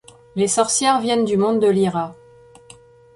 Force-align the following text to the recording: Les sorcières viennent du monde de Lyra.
Les 0.35 0.47
sorcières 0.47 0.99
viennent 0.99 1.25
du 1.25 1.37
monde 1.37 1.59
de 1.59 1.67
Lyra. 1.67 2.15